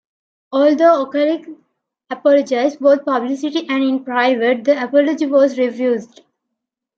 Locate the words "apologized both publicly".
2.09-3.67